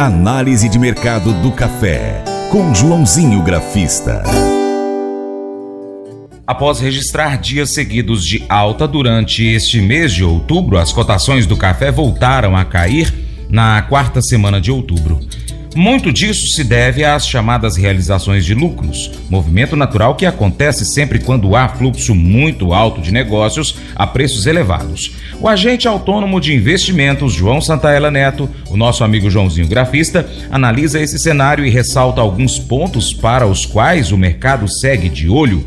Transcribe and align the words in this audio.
Análise 0.00 0.66
de 0.66 0.78
mercado 0.78 1.30
do 1.42 1.52
café, 1.52 2.24
com 2.50 2.74
Joãozinho 2.74 3.42
Grafista. 3.42 4.22
Após 6.46 6.80
registrar 6.80 7.36
dias 7.36 7.68
seguidos 7.68 8.24
de 8.24 8.42
alta 8.48 8.88
durante 8.88 9.44
este 9.44 9.78
mês 9.78 10.10
de 10.14 10.24
outubro, 10.24 10.78
as 10.78 10.90
cotações 10.90 11.44
do 11.44 11.54
café 11.54 11.92
voltaram 11.92 12.56
a 12.56 12.64
cair 12.64 13.12
na 13.50 13.82
quarta 13.82 14.22
semana 14.22 14.58
de 14.58 14.72
outubro. 14.72 15.20
Muito 15.74 16.12
disso 16.12 16.48
se 16.48 16.64
deve 16.64 17.04
às 17.04 17.24
chamadas 17.28 17.76
realizações 17.76 18.44
de 18.44 18.54
lucros, 18.54 19.12
movimento 19.30 19.76
natural 19.76 20.16
que 20.16 20.26
acontece 20.26 20.84
sempre 20.84 21.20
quando 21.20 21.54
há 21.54 21.68
fluxo 21.68 22.12
muito 22.12 22.74
alto 22.74 23.00
de 23.00 23.12
negócios 23.12 23.76
a 23.94 24.04
preços 24.04 24.46
elevados. 24.46 25.12
O 25.40 25.46
agente 25.46 25.86
autônomo 25.86 26.40
de 26.40 26.52
investimentos, 26.52 27.32
João 27.32 27.60
Santaella 27.60 28.10
Neto, 28.10 28.50
o 28.68 28.76
nosso 28.76 29.04
amigo 29.04 29.30
Joãozinho 29.30 29.68
Grafista, 29.68 30.28
analisa 30.50 31.00
esse 31.00 31.20
cenário 31.20 31.64
e 31.64 31.70
ressalta 31.70 32.20
alguns 32.20 32.58
pontos 32.58 33.12
para 33.12 33.46
os 33.46 33.64
quais 33.64 34.10
o 34.10 34.18
mercado 34.18 34.66
segue 34.68 35.08
de 35.08 35.28
olho. 35.28 35.64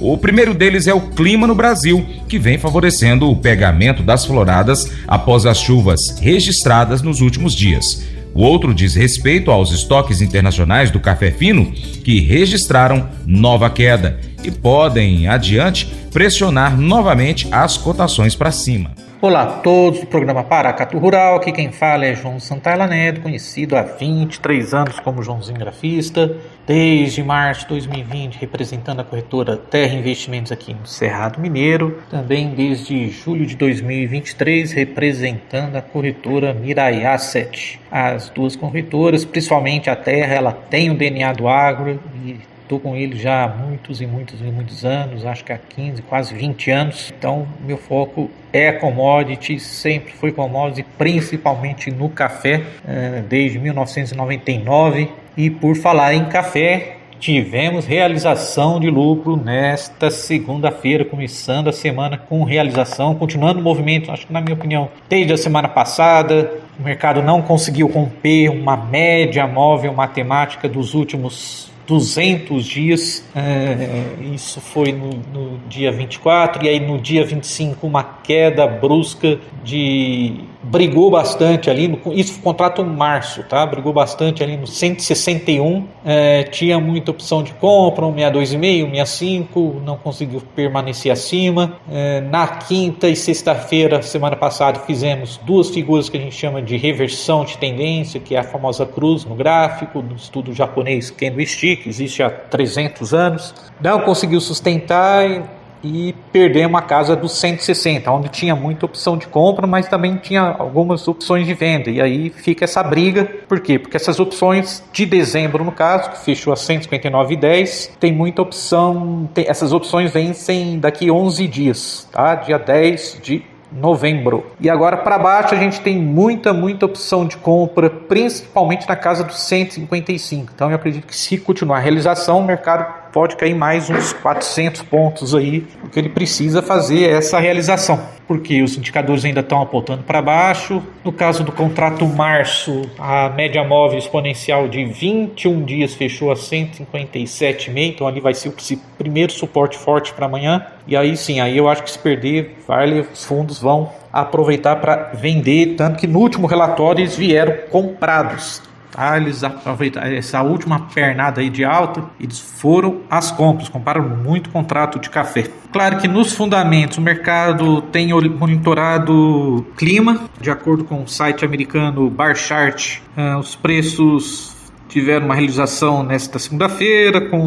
O 0.00 0.18
primeiro 0.18 0.52
deles 0.52 0.88
é 0.88 0.92
o 0.92 1.00
clima 1.00 1.46
no 1.46 1.54
Brasil, 1.54 2.04
que 2.28 2.40
vem 2.40 2.58
favorecendo 2.58 3.30
o 3.30 3.36
pegamento 3.36 4.02
das 4.02 4.26
floradas 4.26 4.90
após 5.06 5.46
as 5.46 5.58
chuvas 5.58 6.18
registradas 6.18 7.00
nos 7.00 7.20
últimos 7.20 7.54
dias. 7.54 8.13
O 8.34 8.42
outro 8.42 8.74
diz 8.74 8.96
respeito 8.96 9.50
aos 9.52 9.70
estoques 9.70 10.20
internacionais 10.20 10.90
do 10.90 10.98
café 10.98 11.30
fino, 11.30 11.70
que 11.70 12.18
registraram 12.18 13.08
nova 13.24 13.70
queda 13.70 14.18
e 14.42 14.50
podem, 14.50 15.28
adiante, 15.28 15.86
pressionar 16.12 16.76
novamente 16.76 17.46
as 17.52 17.76
cotações 17.76 18.34
para 18.34 18.50
cima. 18.50 18.90
Olá 19.24 19.44
a 19.44 19.46
todos 19.46 20.00
do 20.00 20.06
programa 20.06 20.44
Paracatu 20.44 20.98
Rural, 20.98 21.36
aqui 21.36 21.50
quem 21.50 21.72
fala 21.72 22.04
é 22.04 22.14
João 22.14 22.38
Santana 22.38 22.86
Neto, 22.86 23.22
conhecido 23.22 23.74
há 23.74 23.80
23 23.80 24.74
anos 24.74 25.00
como 25.00 25.22
Joãozinho 25.22 25.58
Grafista, 25.58 26.36
desde 26.66 27.22
março 27.22 27.62
de 27.62 27.68
2020 27.68 28.36
representando 28.36 29.00
a 29.00 29.04
corretora 29.04 29.56
Terra 29.56 29.94
Investimentos 29.94 30.52
aqui 30.52 30.74
no 30.74 30.86
Cerrado 30.86 31.40
Mineiro, 31.40 32.02
também 32.10 32.50
desde 32.50 33.08
julho 33.08 33.46
de 33.46 33.56
2023 33.56 34.72
representando 34.72 35.76
a 35.76 35.80
corretora 35.80 36.52
Mirai 36.52 37.06
Asset. 37.06 37.80
As 37.90 38.28
duas 38.28 38.54
corretoras, 38.54 39.24
principalmente 39.24 39.88
a 39.88 39.96
Terra, 39.96 40.34
ela 40.34 40.52
tem 40.52 40.90
o 40.90 40.98
DNA 40.98 41.32
do 41.32 41.48
agro 41.48 41.98
e 42.26 42.36
Estou 42.64 42.80
com 42.80 42.96
ele 42.96 43.14
já 43.14 43.44
há 43.44 43.48
muitos 43.48 44.00
e 44.00 44.06
muitos 44.06 44.40
e 44.40 44.44
muitos 44.44 44.86
anos, 44.86 45.26
acho 45.26 45.44
que 45.44 45.52
há 45.52 45.58
15, 45.58 46.00
quase 46.00 46.34
20 46.34 46.70
anos. 46.70 47.12
Então, 47.14 47.46
meu 47.60 47.76
foco 47.76 48.30
é 48.50 48.72
commodity, 48.72 49.60
sempre 49.60 50.14
foi 50.14 50.32
commodity, 50.32 50.82
principalmente 50.96 51.90
no 51.90 52.08
café, 52.08 52.62
eh, 52.88 53.22
desde 53.28 53.58
1999. 53.58 55.10
E 55.36 55.50
por 55.50 55.76
falar 55.76 56.14
em 56.14 56.24
café, 56.24 56.96
tivemos 57.20 57.84
realização 57.84 58.80
de 58.80 58.88
lucro 58.88 59.36
nesta 59.36 60.10
segunda-feira, 60.10 61.04
começando 61.04 61.68
a 61.68 61.72
semana 61.72 62.16
com 62.16 62.44
realização, 62.44 63.14
continuando 63.14 63.60
o 63.60 63.62
movimento, 63.62 64.10
acho 64.10 64.26
que 64.26 64.32
na 64.32 64.40
minha 64.40 64.54
opinião, 64.54 64.88
desde 65.06 65.34
a 65.34 65.36
semana 65.36 65.68
passada, 65.68 66.50
o 66.80 66.82
mercado 66.82 67.22
não 67.22 67.42
conseguiu 67.42 67.88
romper 67.88 68.48
uma 68.48 68.74
média 68.74 69.46
móvel 69.46 69.92
matemática 69.92 70.66
dos 70.66 70.94
últimos 70.94 71.73
200 71.86 72.64
dias, 72.64 73.24
é, 73.34 74.14
isso 74.34 74.60
foi 74.60 74.92
no, 74.92 75.10
no, 75.32 75.58
dia 75.68 75.92
24, 75.92 76.64
e 76.64 76.68
aí 76.68 76.80
no 76.80 76.98
dia 76.98 77.24
25 77.24 77.86
uma 77.86 78.02
queda 78.02 78.66
brusca 78.66 79.38
de. 79.62 80.40
Brigou 80.64 81.10
bastante 81.10 81.68
ali, 81.68 81.88
no, 81.88 82.00
isso 82.12 82.40
contrato 82.40 82.84
março, 82.84 83.42
tá? 83.44 83.64
Brigou 83.66 83.92
bastante 83.92 84.42
ali 84.42 84.56
no 84.56 84.66
161, 84.66 85.86
é, 86.04 86.44
tinha 86.44 86.80
muita 86.80 87.10
opção 87.10 87.42
de 87.42 87.52
compra, 87.54 88.06
um 88.06 88.14
62,5, 88.14 88.90
65, 88.90 89.82
não 89.84 89.96
conseguiu 89.96 90.42
permanecer 90.54 91.12
acima. 91.12 91.76
É, 91.90 92.20
na 92.22 92.46
quinta 92.46 93.08
e 93.08 93.14
sexta-feira, 93.14 94.02
semana 94.02 94.36
passada, 94.36 94.80
fizemos 94.80 95.38
duas 95.44 95.70
figuras 95.70 96.08
que 96.08 96.16
a 96.16 96.20
gente 96.20 96.34
chama 96.34 96.62
de 96.62 96.76
reversão 96.76 97.44
de 97.44 97.58
tendência, 97.58 98.18
que 98.18 98.34
é 98.34 98.38
a 98.38 98.44
famosa 98.44 98.86
cruz 98.86 99.24
no 99.24 99.34
gráfico, 99.34 100.00
do 100.00 100.14
estudo 100.14 100.52
japonês 100.52 101.10
Candlestick 101.10 101.84
que 101.84 101.88
existe 101.88 102.22
há 102.22 102.30
300 102.30 103.12
anos, 103.12 103.54
não 103.80 104.00
conseguiu 104.00 104.40
sustentar 104.40 105.63
e 105.84 106.14
perdemos 106.32 106.78
a 106.78 106.82
casa 106.82 107.14
dos 107.14 107.38
160, 107.38 108.10
onde 108.10 108.30
tinha 108.30 108.56
muita 108.56 108.86
opção 108.86 109.18
de 109.18 109.26
compra, 109.26 109.66
mas 109.66 109.86
também 109.86 110.16
tinha 110.16 110.56
algumas 110.58 111.06
opções 111.06 111.46
de 111.46 111.52
venda. 111.52 111.90
E 111.90 112.00
aí 112.00 112.30
fica 112.30 112.64
essa 112.64 112.82
briga, 112.82 113.28
por 113.46 113.60
quê? 113.60 113.78
Porque 113.78 113.96
essas 113.96 114.18
opções 114.18 114.82
de 114.92 115.04
dezembro, 115.04 115.62
no 115.62 115.72
caso, 115.72 116.10
que 116.10 116.24
fechou 116.24 116.52
a 116.52 116.56
159,10, 116.56 117.90
tem 118.00 118.12
muita 118.12 118.40
opção, 118.40 119.28
tem, 119.34 119.44
essas 119.46 119.72
opções 119.72 120.10
vencem 120.10 120.78
daqui 120.78 121.10
11 121.10 121.46
dias, 121.46 122.08
tá? 122.10 122.34
Dia 122.34 122.58
10 122.58 123.20
de 123.22 123.44
novembro. 123.70 124.46
E 124.60 124.70
agora 124.70 124.96
para 124.96 125.18
baixo 125.18 125.54
a 125.54 125.58
gente 125.58 125.80
tem 125.80 126.00
muita, 126.00 126.52
muita 126.52 126.86
opção 126.86 127.26
de 127.26 127.36
compra, 127.36 127.90
principalmente 127.90 128.88
na 128.88 128.96
casa 128.96 129.24
dos 129.24 129.40
155. 129.40 130.52
Então 130.54 130.70
eu 130.70 130.76
acredito 130.76 131.06
que 131.06 131.16
se 131.16 131.36
continuar 131.38 131.78
a 131.78 131.80
realização, 131.80 132.38
o 132.38 132.44
mercado 132.44 133.03
pode 133.14 133.36
cair 133.36 133.54
mais 133.54 133.88
uns 133.88 134.12
400 134.12 134.82
pontos 134.82 135.36
aí, 135.36 135.60
porque 135.80 136.00
ele 136.00 136.08
precisa 136.08 136.60
fazer 136.60 137.08
essa 137.08 137.38
realização, 137.38 138.00
porque 138.26 138.60
os 138.60 138.76
indicadores 138.76 139.24
ainda 139.24 139.38
estão 139.38 139.62
apontando 139.62 140.02
para 140.02 140.20
baixo. 140.20 140.82
No 141.04 141.12
caso 141.12 141.44
do 141.44 141.52
contrato 141.52 142.04
março, 142.06 142.82
a 142.98 143.28
média 143.28 143.62
móvel 143.62 144.00
exponencial 144.00 144.66
de 144.66 144.84
21 144.84 145.62
dias 145.62 145.94
fechou 145.94 146.32
a 146.32 146.34
157,5, 146.34 147.72
então 147.76 148.08
ali 148.08 148.18
vai 148.18 148.34
ser 148.34 148.48
o 148.48 148.54
primeiro 148.98 149.32
suporte 149.32 149.78
forte 149.78 150.12
para 150.12 150.26
amanhã. 150.26 150.66
E 150.84 150.96
aí 150.96 151.16
sim, 151.16 151.38
aí 151.38 151.56
eu 151.56 151.68
acho 151.68 151.84
que 151.84 151.92
se 151.92 151.98
perder, 152.00 152.56
vale, 152.66 153.06
os 153.12 153.24
fundos 153.24 153.60
vão 153.60 153.92
aproveitar 154.12 154.74
para 154.76 155.12
vender, 155.14 155.76
tanto 155.76 156.00
que 156.00 156.08
no 156.08 156.18
último 156.18 156.48
relatório 156.48 157.02
eles 157.02 157.16
vieram 157.16 157.54
comprados. 157.70 158.73
Tá? 158.94 159.16
Eles 159.16 159.42
aproveitaram 159.42 160.14
essa 160.14 160.40
última 160.40 160.80
pernada 160.94 161.40
aí 161.40 161.50
de 161.50 161.64
alta, 161.64 162.04
eles 162.20 162.38
foram 162.38 163.00
às 163.10 163.32
compras, 163.32 163.68
compraram 163.68 164.08
muito 164.08 164.50
contrato 164.50 165.00
de 165.00 165.10
café. 165.10 165.50
Claro 165.72 165.98
que 165.98 166.06
nos 166.06 166.32
fundamentos 166.32 166.98
o 166.98 167.00
mercado 167.00 167.82
tem 167.82 168.12
monitorado 168.12 169.66
clima, 169.76 170.20
de 170.40 170.48
acordo 170.48 170.84
com 170.84 171.02
o 171.02 171.08
site 171.08 171.44
americano 171.44 172.08
Barchart, 172.08 172.98
uh, 173.16 173.38
os 173.38 173.56
preços 173.56 174.54
tiveram 174.88 175.26
uma 175.26 175.34
realização 175.34 176.04
nesta 176.04 176.38
segunda-feira 176.38 177.20
com 177.22 177.38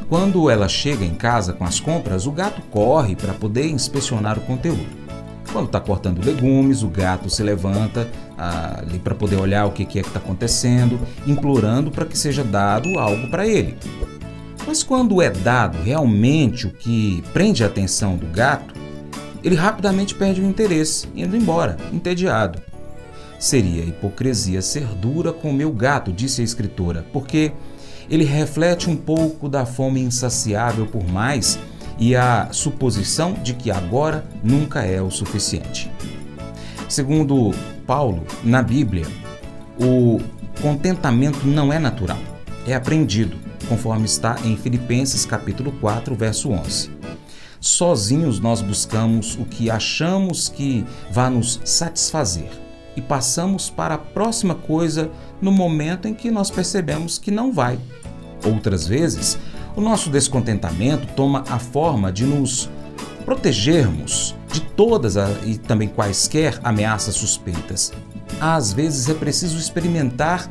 Quando 0.09 0.49
ela 0.49 0.69
chega 0.69 1.05
em 1.05 1.15
casa 1.15 1.53
com 1.53 1.65
as 1.65 1.81
compras, 1.81 2.27
o 2.27 2.31
gato 2.33 2.63
corre 2.71 3.17
para 3.17 3.35
poder 3.35 3.67
inspecionar 3.67 4.39
o 4.39 4.43
conteúdo. 4.43 4.87
Quando 5.53 5.67
está 5.67 5.81
cortando 5.81 6.25
legumes, 6.25 6.83
o 6.83 6.89
gato 6.89 7.29
se 7.29 7.43
levanta 7.43 8.09
ah, 8.39 8.79
ali 8.79 9.01
para 9.01 9.15
poder 9.17 9.37
olhar 9.37 9.67
o 9.67 9.73
que, 9.73 9.85
que 9.85 9.99
é 9.99 10.03
que 10.03 10.09
está 10.09 10.21
acontecendo, 10.21 11.01
implorando 11.27 11.91
para 11.91 12.05
que 12.05 12.17
seja 12.17 12.45
dado 12.45 12.99
algo 12.99 13.29
para 13.29 13.49
ele. 13.49 13.77
Mas 14.65 14.83
quando 14.83 15.21
é 15.21 15.31
dado 15.31 15.83
realmente 15.83 16.67
o 16.67 16.71
que 16.71 17.25
prende 17.33 17.65
a 17.65 17.67
atenção 17.67 18.17
do 18.17 18.27
gato, 18.27 18.75
ele 19.43 19.57
rapidamente 19.57 20.15
perde 20.15 20.41
o 20.41 20.45
interesse, 20.45 21.09
indo 21.17 21.37
embora, 21.37 21.77
entediado. 21.93 22.61
Seria 23.39 23.85
hipocrisia 23.85 24.63
ser 24.63 24.87
dura 24.87 25.33
com 25.33 25.51
o 25.51 25.55
meu 25.55 25.71
gato, 25.73 26.13
disse 26.13 26.41
a 26.41 26.45
escritora, 26.45 27.05
porque 27.13 27.53
ele 28.11 28.25
reflete 28.25 28.89
um 28.89 28.97
pouco 28.97 29.49
da 29.49 29.67
fome 29.67 30.01
insaciável 30.01 30.87
por 30.87 31.07
mais 31.07 31.59
e 31.99 32.15
a 32.15 32.49
suposição 32.53 33.33
de 33.35 33.55
que 33.55 33.71
agora 33.71 34.25
nunca 34.43 34.83
é 34.83 35.01
o 35.01 35.11
suficiente. 35.11 35.91
Segundo 36.89 37.53
Paulo, 37.87 38.25
na 38.45 38.63
Bíblia, 38.63 39.07
o 39.81 40.21
contentamento 40.61 41.47
não 41.47 41.73
é 41.73 41.79
natural, 41.79 42.19
é 42.67 42.75
aprendido, 42.75 43.37
conforme 43.69 44.05
está 44.05 44.37
em 44.45 44.57
Filipenses 44.57 45.25
capítulo 45.25 45.73
4, 45.81 46.15
verso 46.15 46.51
11. 46.51 46.91
Sozinhos 47.61 48.39
nós 48.39 48.61
buscamos 48.61 49.35
o 49.37 49.45
que 49.45 49.71
achamos 49.71 50.49
que 50.49 50.85
vai 51.11 51.31
nos 51.31 51.61
satisfazer 51.65 52.66
e 52.97 53.03
passamos 53.03 53.69
para 53.69 53.95
a 53.95 53.99
próxima 53.99 54.55
coisa 54.55 55.11
no 55.41 55.53
momento 55.53 56.09
em 56.09 56.15
que 56.15 56.31
nós 56.31 56.51
percebemos 56.51 57.19
que 57.19 57.31
não 57.31 57.53
vai. 57.53 57.79
Outras 58.45 58.87
vezes, 58.87 59.39
o 59.77 59.81
nosso 59.81 60.09
descontentamento 60.09 61.07
toma 61.15 61.45
a 61.49 61.59
forma 61.59 62.11
de 62.11 62.25
nos 62.25 62.71
protegermos 63.25 64.35
de 64.53 64.61
todas 64.61 65.17
e 65.45 65.59
também 65.59 65.89
quaisquer 65.89 66.59
ameaças 66.63 67.17
suspeitas. 67.17 67.93
Às 68.41 68.73
vezes 68.73 69.09
é 69.09 69.15
preciso 69.15 69.59
experimentar 69.59 70.51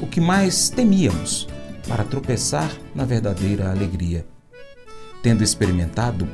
o 0.00 0.06
que 0.06 0.20
mais 0.20 0.68
temíamos 0.68 1.48
para 1.88 2.04
tropeçar 2.04 2.70
na 2.94 3.04
verdadeira 3.04 3.70
alegria. 3.70 4.26
Tendo 5.22 5.42
experimentado 5.42 6.28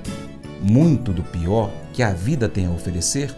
muito 0.60 1.12
do 1.12 1.22
pior 1.22 1.70
que 1.92 2.02
a 2.02 2.12
vida 2.12 2.48
tem 2.48 2.66
a 2.66 2.70
oferecer, 2.70 3.34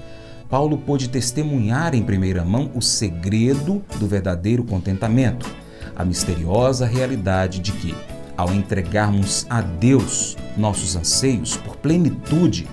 Paulo 0.49 0.79
pôde 0.79 1.09
testemunhar 1.09 1.95
em 1.95 2.03
primeira 2.03 2.45
mão 2.45 2.71
o 2.75 2.83
segredo 2.83 3.83
do 3.99 4.07
verdadeiro 4.07 4.65
contentamento, 4.65 5.51
a 5.97 6.05
misteriosa 6.05 6.87
realidade 6.87 7.61
de 7.61 7.73
que 7.73 7.95
ao 8.37 8.53
entregarmos 8.53 9.47
a 9.49 9.61
Deus 9.61 10.37
nossos 10.57 10.97
anseios 10.97 11.57
por 11.57 11.77
plenitude, 11.77 12.69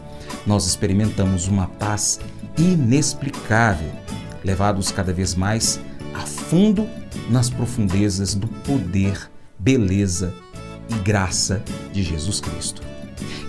nós 0.45 0.65
experimentamos 0.65 1.47
uma 1.47 1.67
paz 1.67 2.19
inexplicável, 2.57 3.91
levados 4.43 4.91
cada 4.91 5.13
vez 5.13 5.35
mais 5.35 5.79
a 6.13 6.21
fundo 6.21 6.87
nas 7.29 7.49
profundezas 7.49 8.33
do 8.33 8.47
poder, 8.47 9.29
beleza 9.57 10.33
e 10.89 10.95
graça 10.95 11.61
de 11.93 12.03
Jesus 12.03 12.39
Cristo. 12.39 12.81